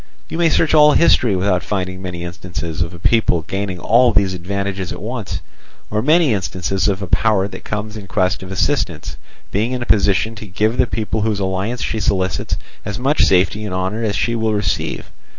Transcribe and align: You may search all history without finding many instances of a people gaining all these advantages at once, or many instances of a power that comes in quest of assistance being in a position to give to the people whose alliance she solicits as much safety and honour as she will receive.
You 0.29 0.39
may 0.39 0.49
search 0.49 0.73
all 0.73 0.93
history 0.93 1.35
without 1.35 1.61
finding 1.61 2.01
many 2.01 2.23
instances 2.23 2.81
of 2.81 2.91
a 2.91 2.97
people 2.97 3.43
gaining 3.43 3.77
all 3.79 4.11
these 4.11 4.33
advantages 4.33 4.91
at 4.91 4.99
once, 4.99 5.41
or 5.91 6.01
many 6.01 6.33
instances 6.33 6.87
of 6.87 7.03
a 7.03 7.05
power 7.05 7.47
that 7.47 7.63
comes 7.63 7.95
in 7.95 8.07
quest 8.07 8.41
of 8.41 8.51
assistance 8.51 9.15
being 9.51 9.73
in 9.73 9.83
a 9.83 9.85
position 9.85 10.33
to 10.37 10.47
give 10.47 10.71
to 10.71 10.77
the 10.77 10.87
people 10.87 11.21
whose 11.21 11.39
alliance 11.39 11.83
she 11.83 11.99
solicits 11.99 12.57
as 12.83 12.97
much 12.97 13.21
safety 13.21 13.63
and 13.63 13.75
honour 13.75 14.01
as 14.03 14.15
she 14.15 14.35
will 14.35 14.55
receive. 14.55 15.05